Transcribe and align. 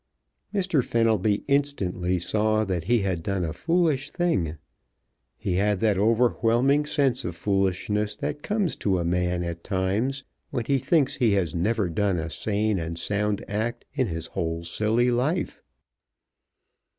Mr. 0.51 0.83
Fenelby 0.83 1.43
instantly 1.47 2.17
saw 2.17 2.65
that 2.65 2.85
he 2.85 3.01
had 3.01 3.21
done 3.21 3.45
a 3.45 3.53
foolish 3.53 4.09
thing. 4.09 4.57
He 5.37 5.57
had 5.57 5.79
that 5.81 5.99
overwhelming 5.99 6.87
sense 6.87 7.23
of 7.23 7.35
foolishness 7.35 8.15
that 8.15 8.41
comes 8.41 8.75
to 8.77 8.97
a 8.97 9.05
man 9.05 9.43
at 9.43 9.63
times, 9.63 10.23
when 10.49 10.65
he 10.65 10.79
thinks 10.79 11.17
he 11.17 11.33
has 11.33 11.53
never 11.53 11.87
done 11.87 12.17
a 12.17 12.31
sane 12.31 12.79
and 12.79 12.97
sound 12.97 13.45
act 13.47 13.85
in 13.93 14.07
his 14.07 14.25
whole 14.25 14.63
silly 14.63 15.11
life. 15.11 15.61